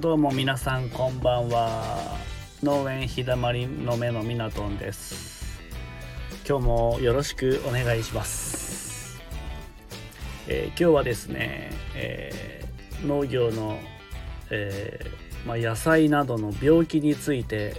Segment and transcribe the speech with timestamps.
[0.00, 2.16] どうも皆さんこんばんは。
[2.62, 5.60] 農園日だまりの目のみなとんです。
[6.48, 9.20] 今日もよろしくお願いします、
[10.48, 13.78] えー今日はですね、えー農業の、
[14.48, 17.76] えーまあ、野菜などの病気について、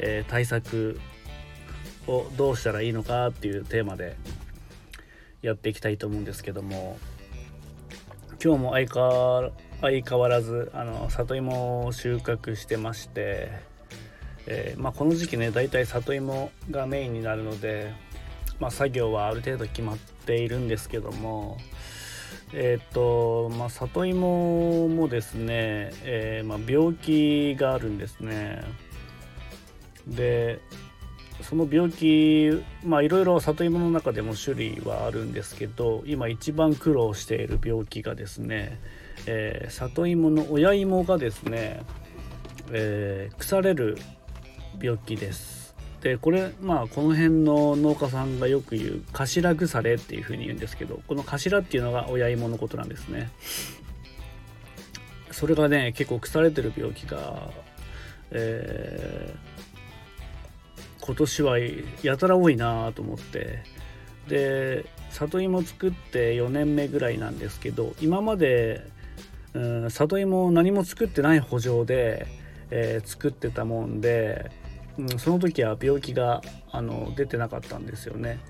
[0.00, 0.98] えー対策
[2.08, 4.16] をどうしたらいいのかっていうテーマで
[5.42, 6.98] やっていきたいと思うんですけども
[8.42, 9.54] 今日も相変わらず
[9.86, 13.50] 相変わらずあの里芋を収穫してまして、
[14.46, 17.92] えーまあ、この時期ねだいたい里芋がメインになるので、
[18.58, 21.58] まあ、作業はある程度決まっているんですけども
[22.52, 28.62] えっ、とまあ里芋もですね、えーま、病気があるんですね。
[30.06, 30.60] で
[31.42, 38.80] その病気まあいろいろ里芋の中でも種類はあるんですけど今一番苦労している病気がですね、
[39.26, 41.82] えー里芋の親芋がですね、
[42.72, 43.98] えー腐れる
[44.80, 45.74] 病気です。
[46.00, 53.30] でこれまあこの辺の農家さんがよく言う頭腐れっていうふうに言うんですけどこの頭っていうのが親芋のことなんですね。
[55.30, 57.50] それがね結構腐れてる病気が、
[58.30, 59.54] えー
[61.06, 61.58] 今年は
[62.02, 63.62] やたら多いなと思って。
[64.28, 68.86] で里芋作って4年目ぐらいなんですけど今まで、
[69.54, 72.26] うん、里芋何も作ってない補助で、
[72.70, 74.50] えー作ってたもんで、
[74.98, 78.40] うん、その時は病気があの出てなかったんですよね。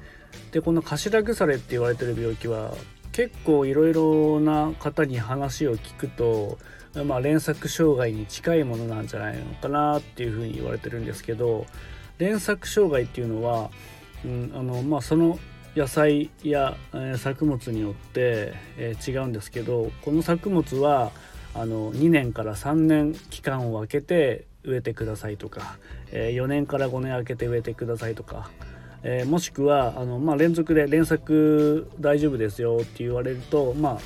[0.53, 2.75] でこの頭腐れって言われてる病気は
[3.13, 6.59] 結構いろいろな方に話を聞くと、
[7.05, 11.67] まあ、連作障害に近いものなんじゃないのかなっていうふうに言われてるんですけど
[12.19, 13.71] 連作障害っていうのは、
[14.25, 15.39] うんあのまあ、その
[15.77, 21.11] 野菜や、え作物によって、え違うんですけどこの作物は
[21.55, 25.79] あの2年から3年期間を空けて植えてくださいとか、
[26.13, 28.51] え4年から5年空けて植えてくださいとか、
[29.03, 33.99] えもしくはあの、まあ、連続で連作大丈夫ですよって言われると、まあ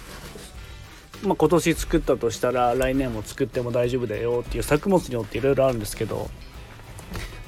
[1.22, 6.30] まあ、今年作ったとしたら来年も作っても大丈夫だよっていう作物によっていろいろあるんですけど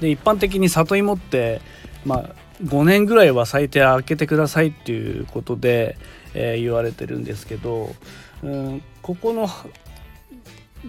[0.00, 1.60] で一般的に里芋って、
[2.04, 2.34] まあ、
[2.64, 5.96] 5年ぐらいは最低開けてくださいっていうことで、
[6.34, 7.94] えー言われてるんですけど、
[8.42, 9.48] うん、ここの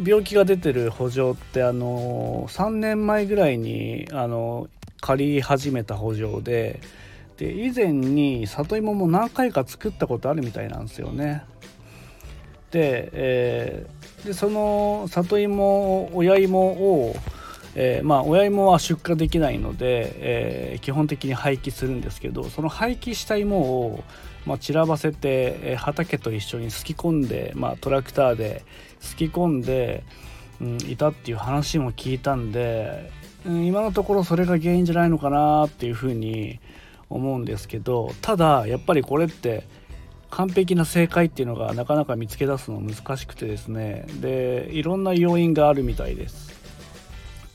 [0.06, 4.70] 病気が出てる補助ってあの3年前ぐらいにあの
[5.02, 6.80] 借り始めた補助で
[7.38, 11.44] で以前に里芋も何回か作ったことあるみたいなんですよね。
[12.72, 17.16] で,、えーでその里芋親芋を、
[17.76, 24.04] えーまあ親芋は出荷できないので、えー基本的に廃棄するんですけどその廃棄した芋を、
[24.46, 28.64] まあ、散らばせて、えー畑と一緒にすき込んで、まあ、トラクターで
[29.00, 30.04] すき込んで、
[30.60, 33.12] うん、いたっていう話も聞いたんで、
[33.46, 36.60] うん、今のところそれが原因じゃないのかなっていうふうに
[37.10, 39.68] 思うんですけどただやっぱりこれって
[40.30, 44.06] 完璧な正解っていうのがなかなか見つけ出すの難しくてですね。
[44.22, 46.51] でいろんな要因があるみたいです。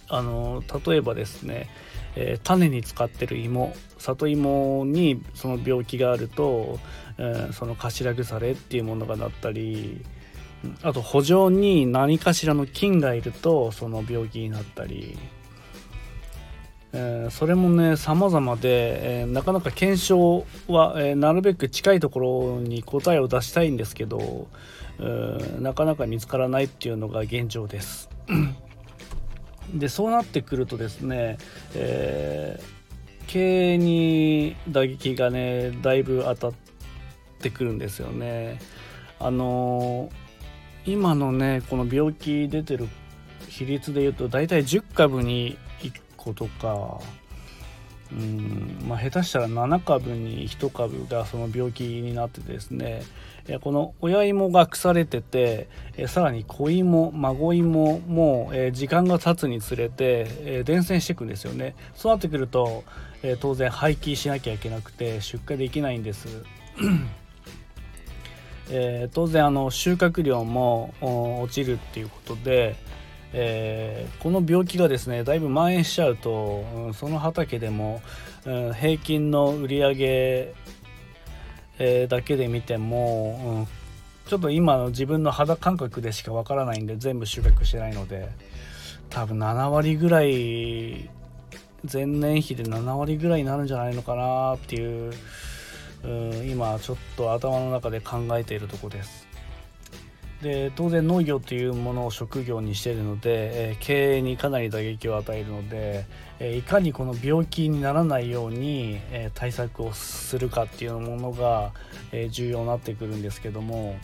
[0.09, 1.69] あの例えばですね、
[2.15, 6.79] えー種に使ってる芋里芋にその病気があると、
[7.19, 10.05] えーその頭腐れっていうものがなったり
[10.83, 15.19] あと補助に何かしらの菌がいるとその病気になったり、
[16.93, 24.47] えーそれもね様々で、えーなかなか検証は、えーなるべく近いところに答えを出したいんですけど、
[24.99, 28.09] えーなかなか見つからないっていうのが現状です。
[29.75, 31.39] でそうなってくるとですね、
[31.75, 32.77] えー
[33.27, 36.53] 経営に打撃がねだいぶ当たっ
[37.41, 38.61] てくるんですよね。
[39.19, 40.27] あのー
[40.93, 42.89] 今のねこの病気出てる
[43.49, 47.01] 比率でいうと大体10株に1個とか
[48.13, 53.03] うんまあ下手したら7株に1株がその病気になっててですね
[53.49, 61.75] えこの親芋が腐れててえさらに子芋孫芋もえ時間が経つにつれてえ伝染していくんですよね。
[61.95, 62.85] そうなってくると
[63.23, 66.45] え当然廃棄しなきゃいけなくて出荷できないんです。
[68.71, 72.77] え当然あの収穫量も落ちるっていうことで、
[73.33, 78.03] えーこの病気がですねだいぶ蔓延しちゃうと、うんその畑でも、
[78.45, 80.55] うん平均の売り上げ、
[81.79, 83.87] えだけで見ても、うん。
[84.27, 88.29] ちょっと今の自分の肌感覚でしかわからないんで全部収穫してないので
[89.09, 91.09] 多分7割ぐらい
[91.91, 95.13] 前年比で7割ぐらいになるんじゃないのかなっていう
[96.03, 99.26] うん今ちょっと頭の中で考えているとこです。
[100.43, 106.05] で当然農業というものを職業にしているので、えー、経営にかなり打撃を与えるので、
[106.39, 111.73] えー、いかにこの病気にならないように、えー、対策をするかっていうものが、
[112.13, 113.97] え重要になってくるんですけども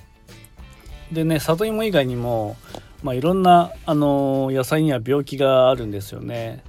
[1.12, 2.56] でね里芋以外にも、
[3.02, 6.64] まあ、いろんな、あの野菜には病気があるんですよね。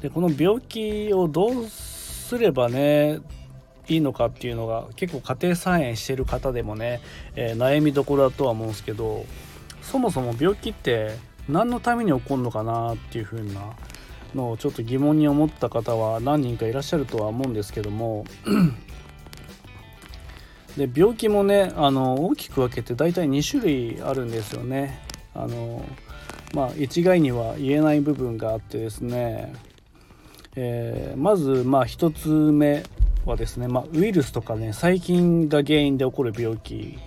[0.00, 3.20] でこの病気をどうすればね
[3.88, 7.00] いいのかっていうのが結構家庭菜園してる方でもね、
[7.34, 9.24] えー、悩みどころだとは思うんですけど
[9.82, 11.16] そもそも病気って
[11.48, 13.74] 何のために起こるのかなっていう風な
[14.34, 18.24] のをちょっと疑問に思った方は何人かいらっしゃるとは思うんですけども
[20.76, 25.00] で病気もねあの大きく分けて大体2種類あるんですよね。
[25.34, 25.84] あの
[26.54, 29.52] まあ、一概には言えない部分があってですね、
[30.54, 32.84] えー、まずまあ1つ目
[33.26, 36.98] はですね、まあ、ウイルスとかね細菌が原因で起こる病気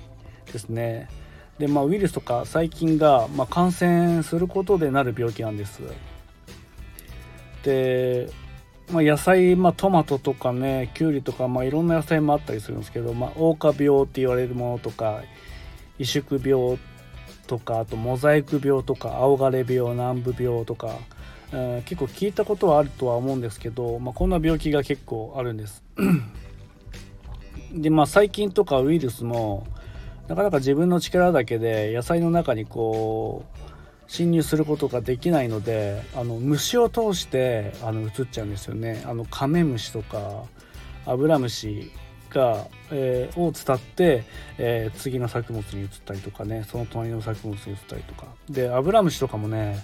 [0.51, 1.09] ですね。
[1.57, 5.81] で、まあ、ウイルスとか細菌が、まあ、感染することでなる病気なんです。
[7.63, 8.29] で、
[8.91, 15.21] まあ、野菜、まあ、トマトとかねきゅうりとか、まあ、いろんな野菜もあったりするんですけど、まあ、黄花病って言われるものとか
[15.99, 16.79] 萎縮病
[17.47, 20.95] とかあとモザイク病とか青枯れ病南部病とか
[21.51, 25.83] えー、結構聞いたことはあるとは思うんですけど、まあ、こんな病気が結構あるんです。
[27.73, 29.67] でまあ細菌とかウイルスも
[30.27, 33.59] なかなか自分の力だけで野菜の中にこう
[34.11, 39.03] 侵入することができないのであの虫を通してあの移っちゃうんですよね。
[39.05, 40.45] あのカメムシとか
[41.05, 41.91] アブラムシ
[42.31, 44.23] が、えー、を伝って、
[44.57, 48.27] えー、次の作物に移ったりとかねその隣の作物に移ったりとか。
[48.49, 49.79] でアブラムシとかもね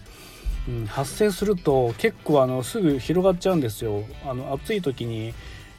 [0.72, 5.34] ん、発生すると結構あのすぐ広がっちゃうんですよあの暑い時に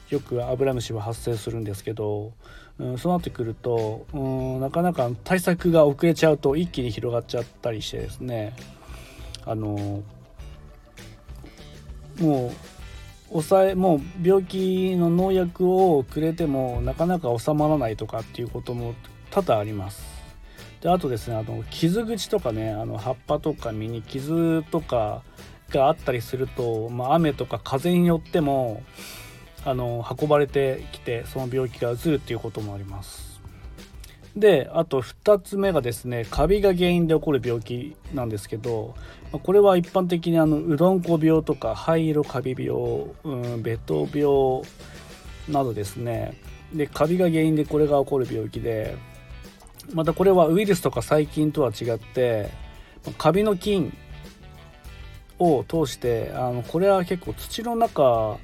[0.09, 2.31] よくアブラムシは発生するんですけど、
[2.79, 8.55] うん、そうなってくると、うん、なかなか対策が遅れちゃうと一気に広がっちゃったりしてですね
[9.45, 10.03] あの
[12.19, 12.51] もう
[13.29, 18.95] 抑えもう病気の農薬をくれてもなかなか収まらないとかっていうことも
[19.29, 20.16] 多々あります。
[20.81, 25.23] であとですねあの傷口とかねあの葉っぱとか実に傷とか
[25.69, 28.83] があったりすると、まあ、雨とか風によっても
[29.65, 33.27] あの運ばれてきてその病気がうつるっていうこともあります。
[34.35, 38.93] であと2つ目がですねカビが原因で起こる病気なんですけど
[39.31, 44.61] これは一般的にあのうどんこ病とか灰色カビ病、うん、ベト病
[45.49, 46.39] などですね。
[46.73, 48.95] でカビが原因でこれが起こる病気で
[49.93, 52.49] またこれはウイルスとか細菌とは違って
[53.17, 53.95] カビの菌
[55.39, 58.37] を通してあのこれは結構土の中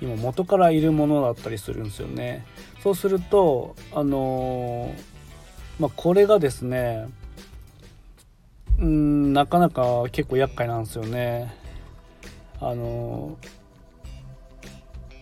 [0.00, 2.44] にも元からいるものだったりするんですよね。
[2.82, 4.94] そうするとあの
[5.78, 7.08] まあ、これがですね
[8.78, 11.54] うんなかなか結構厄介なんですよね。
[12.60, 13.36] あの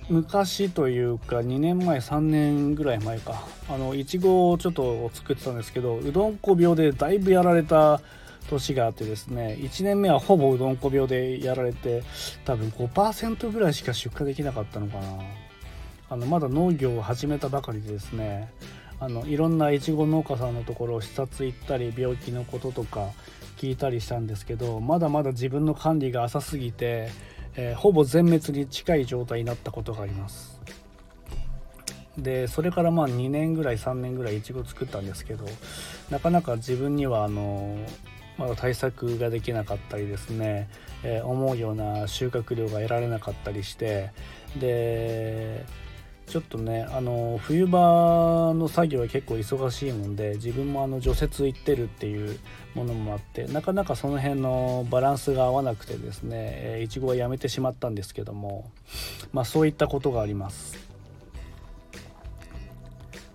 [0.08, 3.44] 昔というか2年前3年ぐらい前か。
[3.69, 8.00] あのいちごをちょっと作ってたんですけどうどんこ病でだいぶやられた
[8.49, 12.02] 年があってですね1年目はほぼうどんこ病でやられて
[12.46, 15.05] 多分5%ぐらいしか出荷できなかったのかな。
[16.11, 18.50] あのまだ農業を始めたばかりでですね
[19.00, 23.11] あのいろんないちご農家さんのところを視察行ったり病気のこととか
[23.59, 27.11] 聞いたりしたんですけどまだまだ自分の管理が浅すぎて
[27.60, 30.60] えー、ほぼ全滅に近い状態になったことがあります。
[32.16, 35.44] でそれからまあ2年ぐらい3年ぐらいいちご作ったんですけど
[36.10, 37.76] なかなか自分にはあの
[38.38, 40.68] まだ対策ができなかったりですね、
[41.04, 44.10] えー、思うような収穫量が得られなかったりして
[44.58, 45.64] で
[46.28, 52.38] ちょっとねあの冬場の作業は結構忙しいもんで自分もあの除雪行ってるっていう
[52.75, 58.70] ものもあってなかなかその辺のバランスが合わなくてですねいちごはやめてしまったんですけども
[59.32, 60.88] まあそういったことがあります。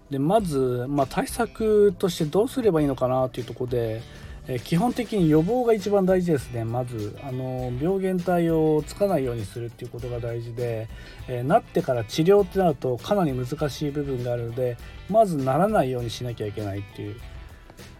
[0.09, 4.03] でまず、まあ、対策としてどうすればいいのかなというとこで
[4.47, 6.65] え基本的に予防が一番大事ですね。
[6.65, 10.89] まずあの病原体をつかないようにするっていうことが大事で、
[11.29, 14.77] え、なってから治療ってなるとかなり難しい部分があるので
[15.09, 17.15] まずならないようにしなきゃいけないっていう。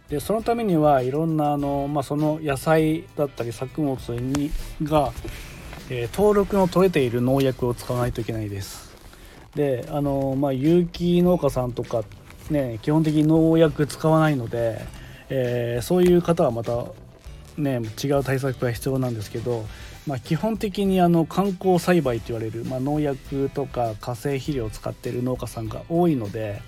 [0.09, 4.51] でそのためにはいろんなあの、まあ、その野菜だったり作物に
[4.83, 5.13] が、
[5.89, 8.93] え、登録の取れている農薬を使わないといけないです。
[9.55, 12.03] であのまあ有機農家さんとか
[12.49, 14.81] ね基本的に農薬使わないので
[15.35, 16.85] えー、そういう方はまた
[17.57, 19.65] ね違う対策が必要なんですけど、
[20.05, 26.61] まあ、基本的にあの観光栽培と言われる、まあ、農薬とか化成肥料を使ってる農家さんが多いので、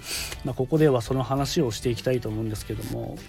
[0.46, 3.20] まあ、ここではその話をしていきたいと思うんですけども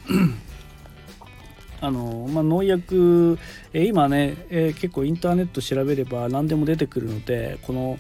[1.81, 3.39] あの、まあ、農薬、
[3.73, 7.99] え今ね、え結構インターネット調べれば何でも出てくるのでこの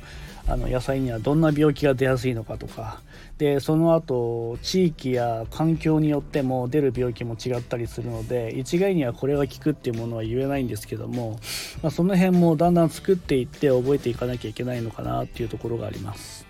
[0.48, 3.00] あの野菜にはどんな病気が出やすいのかとか
[3.36, 11.38] でその後地域や環境によっても出る病気も違ったりするので一概にはこれが効くっていうものは言えないんですけども、
[11.82, 16.46] まあ、その辺もだんだん作っていって覚えていかなきゃいけないのかなっていうところがあります。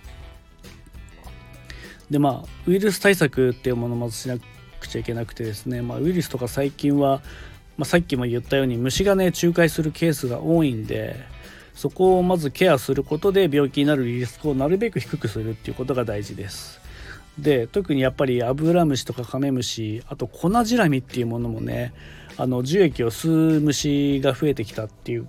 [2.10, 4.36] でまあウイルス対策っていうものをまずしな
[4.86, 7.20] くちゃいけなくてですね、まあ、ウイルスとか細菌は、
[7.76, 11.16] まあ、さっきも言ったように虫がね仲介するケースが多いんで
[11.74, 16.80] そこをまずケアすることで病気になるリスクをなるべく低くするっていうことが大事です。
[17.38, 21.92] で特にやっぱりアブラムシとかカメムシあと粉ジラミっていうものもね
[22.38, 25.28] あの樹液を吸う虫が増えてきたっていう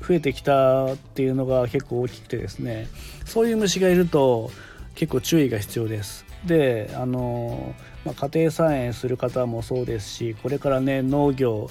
[0.00, 2.88] 増えてきたっていうのが結構大きくてですね
[3.24, 4.50] そういう虫がいると
[4.96, 6.24] 結構注意が必要です。
[6.46, 11.70] であの、まあ、家庭菜園する方もそうですしこれからね農業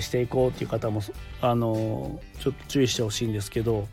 [0.00, 1.02] していこうっていう方も
[1.40, 3.88] あのちょっと注意してほしいんですけど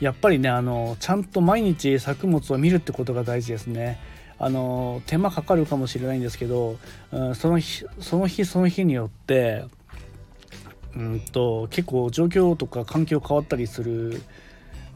[0.00, 4.00] やっぱりねあのちゃんと毎日作物を見るってことが大事ですね。
[4.38, 6.76] あの手間かかるかもしれないんですけど、
[7.12, 9.64] うん、その日その日その日によって
[10.96, 14.20] うんと結構状況とか環境変わったりする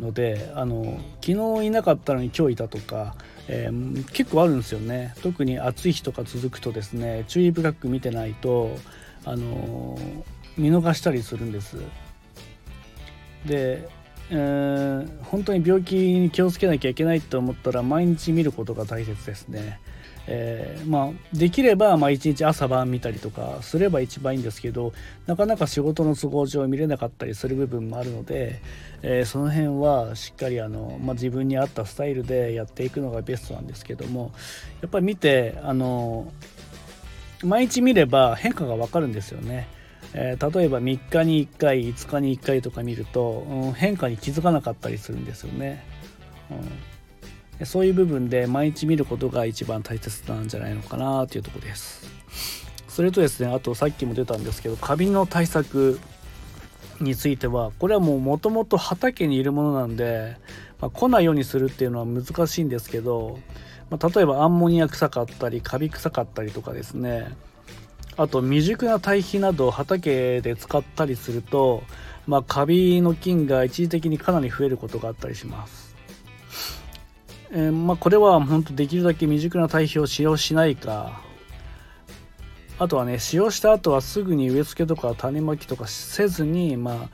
[0.00, 3.17] のであの昨日いなかったのに今日いたとか、
[3.49, 8.76] えー、結構あるんですよね特に暑い日とか続くとですね注意深く見てないと
[9.25, 9.99] あの
[10.57, 11.76] 見逃したりするんです。
[13.45, 13.88] で、
[14.31, 19.81] えー、本当に病気に気をつけなきゃいけないと思ったら毎日見ることが大切ですね。
[20.28, 24.92] えー、まあ、できれば、ま、1日朝晩見たりとかすれば一番いいんですけど
[25.26, 28.61] なかなか仕事の都合上見れなかったりする部分もあるので、
[29.02, 34.33] えー、その辺はしっかりあの、まあ、自分に合ったスタイルでやっていくのがベストなんですけども
[34.80, 36.33] やっぱり見てあの
[37.45, 39.68] 毎日見れば変化がわかるんですよね。
[40.14, 45.85] えー、例えば3日に1回5日に1回とか見ると、うん、変化に気づかなかったりするんですよね、
[46.50, 46.59] うん、
[47.65, 52.07] そういう部分で毎日見ることが一番大切なんじゃないのかなというとこです
[52.89, 55.99] それとですねあとさっきも出たんですけどカビの対策
[57.01, 60.37] についてはこれはもうもともと畑にいるものなんで、
[60.81, 63.39] まあ、来ないようにするっていうのは難しいんですけど
[63.91, 67.29] まあ、例えばアンモニア臭かったりカビ臭かったりとかですね
[68.17, 71.83] あと未熟な堆肥などを畑で使ったりすると、
[72.27, 75.86] まあ、カビの菌が一時的にかなり増えることがあったりします。
[77.50, 81.23] えー、まあ、これは本当できるだけ未熟な堆肥を使用しないか
[82.79, 87.11] あとはね使用した後はすぐに植え付けとか種まきとかせずにまあ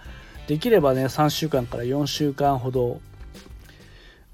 [0.49, 3.01] できればね3週間から4週間ほど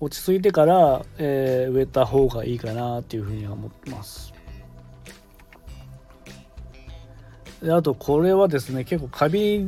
[0.00, 4.33] 落ち着いてから、えー、植えた方がいいかなっていうふうには思ってます。
[7.62, 9.67] であとこれはですね結構カビ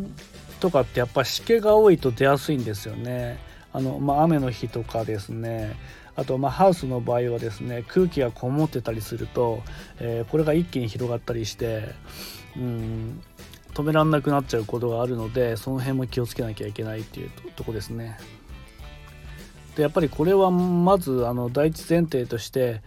[0.61, 3.39] とかってやっぱ湿気が多いと出やすいんですよね。
[3.73, 5.77] あのまあ、雨の日とかですね
[6.17, 9.63] あとまあハウスの場合はですね空気がこもってたりすると、
[9.99, 11.89] えー、これが一気に広がったりして
[12.57, 13.23] うん
[13.75, 18.19] 止めらんなくなっちゃうことがあるのでその辺も気をつけなきゃいけないっていうとこですね。
[19.77, 22.83] でやっぱりこれはまずあの第一前提として、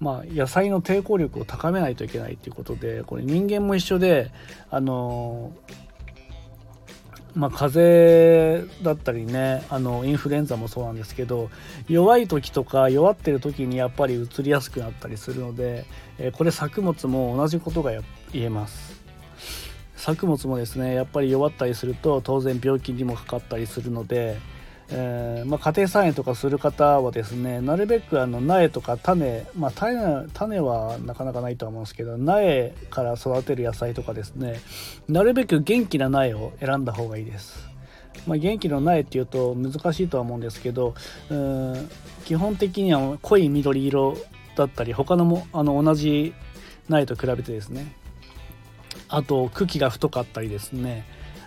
[0.00, 4.32] まあ、野菜の抵抗力を高めないといけないということでこれ人間も一緒で
[4.70, 5.52] あの
[7.34, 11.50] まあ、風邪だったりねあのインフルエンザもそうなんですけど
[11.88, 15.84] 弱い時とか弱ってる時にやっぱりうつりやすくなったりするので、
[16.18, 17.90] えこれ作物も同じことが
[18.32, 19.02] 言えます。
[19.96, 24.38] 作物もですねやっぱり弱ったりすると当然病気にもかかったりするので
[24.96, 34.60] えー、まあ、家庭菜園とかする方はですねなるべくあの苗とか種、まあ種、種はなかなかないとは思うんですけど苗から育てる野菜とかですね
[35.08, 37.74] なるべく元気な苗を選んだ方がいいです。
[38.28, 40.94] まあ、元気の苗っていうと難しいとは思うんですけど
[41.28, 41.90] うん
[42.24, 44.16] 基本的には濃い緑色
[44.54, 46.32] だったり他のもあの同じ
[46.88, 47.96] 苗と比べてですね
[49.08, 51.04] あと茎が太かったりですね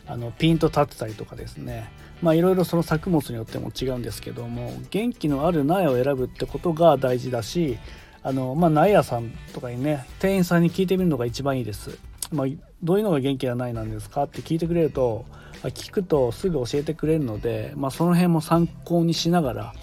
[0.08, 7.78] あのピンと立ってたりとかですねまあいろいろその作物によっても違うんですけども元気のある苗を選ぶってことが大事だし
[8.24, 11.98] あの、まあ、苗屋さんとかにね店員さんに聞いてみるのが一番いいです。
[12.32, 12.48] まあ、
[12.84, 15.26] どういうのが元気な苗なんですかって聞いてくれると
[15.64, 19.74] 聞くとすぐ教えてくれるので、まあ、その辺も参考にしながら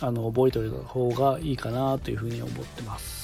[0.00, 3.23] あの覚えておいた方がいいかなというふうに思ってます。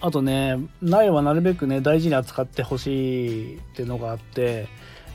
[0.00, 4.68] あとね苗はなるべくね大事に扱ってほしいっていうのがあって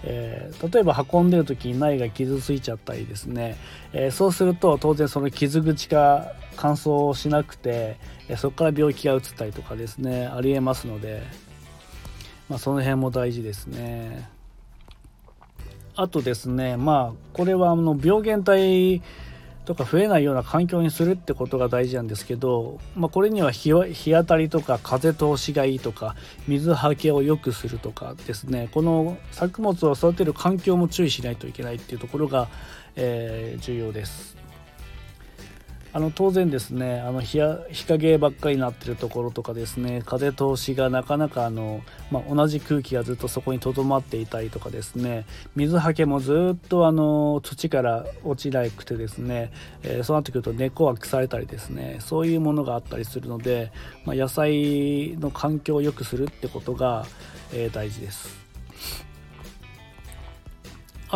[0.07, 3.57] えー、例えば運んでる時に苗が傷ついちゃったりですね、
[3.91, 7.97] えー、そうすると当然その傷口が乾燥しなくて、
[8.29, 11.21] えそこから病気がうつったりとかですねありえますので、
[12.47, 14.29] まあ、その辺も大事ですね。
[15.97, 19.01] あとですねまあこれはあの病原体
[19.65, 26.15] とか増えないような環境にするってことが大事なんですけど、まあ、これには日当たりとか風通しがいいとか
[26.47, 32.47] 水はけを良くするとかですねこの作物を育てる環境も注意しないといけないっていうところが、
[32.95, 34.44] えー、重要です。
[35.95, 37.39] あの当然ですねあの日
[37.71, 45.25] 日陰ばっかりになってるところとかですね風通しがなかなかあの、まあ、同じ空気がずっとそこにとどまっていたりとかですね
[45.55, 53.71] 水はけもずっとあの土から落ちなくてですね、えー、そうなってくると根っこが腐れたりですねそういうものがあったりするので、
[54.03, 57.05] まあ、野菜の環境を良くするってことが、
[57.53, 58.43] えー、大事です。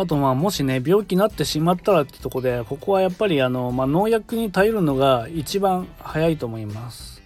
[0.00, 7.20] あとまあもしね病気になってしまったらってとこでここはやっぱりあの、まあ、農薬に頼るのが一番早いと思います。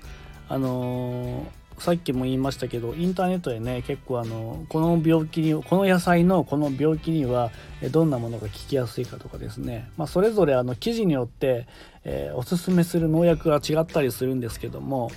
[0.48, 7.52] あのー、さっきも言いましたけどインターネットでね結構あのこの病気にこの野菜のこの病気には
[7.92, 11.68] どんなものが効きやすいかとかですね、まあ、それぞれあの記事によって、
[12.02, 15.12] えー、おすすめする農薬が違ったりするんですけども、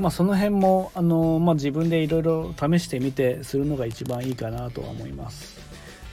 [0.00, 5.65] まあ、その辺もあの、まあ、自分でいろいろ試してみてするのが一番いいかなとは思います。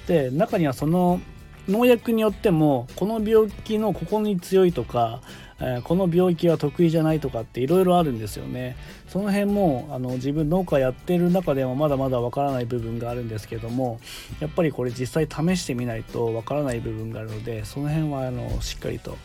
[0.07, 1.22] で中にはその
[1.67, 5.22] 農薬によってもこの病気のここに強いとか、
[5.62, 8.75] えー、この病気は得意じゃないとかっていろいろあるんですよね。
[9.07, 14.00] その辺もあの自分農家やってる中でもまだまだわからない部分があるんですけども
[14.39, 19.17] やっぱりこれ実際試してみないとわからない部分があるのでその辺はあのしっかりと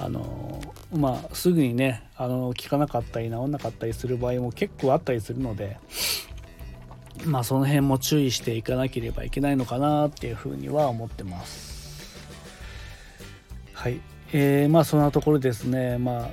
[0.00, 0.60] あの
[0.92, 5.78] まあすぐにねあの効かなかったり治んなかったりする場合も結構あったりするので
[7.26, 12.16] まあその辺も注意していかなければいけないのかなっていうふうには思ってます。
[13.72, 14.00] はい。
[14.32, 15.98] えー、まあそんなところですね。
[15.98, 16.28] まあ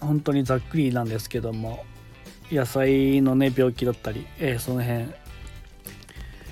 [0.00, 1.84] 本当にざっくりなんですけども
[2.50, 5.06] 野菜のね病気だったり、えー、その辺、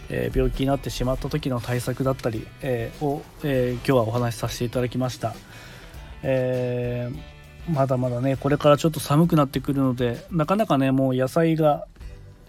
[0.08, 5.35] えー、病気になってしまった時の対策だったり、えー、を、え今日はお話しさせていただきました。
[6.22, 7.11] え
[7.70, 11.87] まだまだねこれからちょっと寒くなってくるのでなかなかねもう野菜が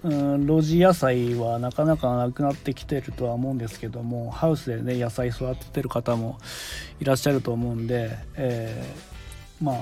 [0.04, 6.38] うん露地野菜はなかなかなくなってきてるとは思うんですけどもハウスでね野菜育ててる方も
[7.00, 9.76] いらっしゃると思うんで、えー、まあ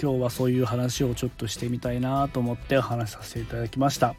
[0.00, 4.14] 今日はそういう話をちょっとしてみたいなと思ってお話しさせていただきました。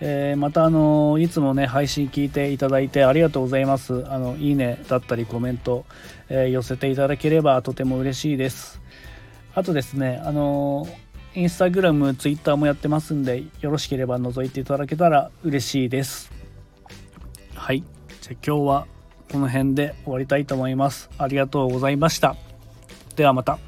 [0.00, 5.86] えー、またあのいつもね配信聞いていただいてありがとうございますあのいいねだったりコメント、
[6.28, 8.82] えー、寄せていただければとても嬉しいです
[9.54, 10.86] あとですねあの
[11.36, 16.32] インスタグラム、ツイッターもやってますんで、よろしければ覗いていただけたら嬉しいです。
[17.54, 17.84] はい。
[18.22, 18.86] じゃあ今日は
[19.30, 21.10] この辺で終わりたいと思います。
[21.18, 22.36] ありがとうございました。
[23.16, 23.58] ではまた。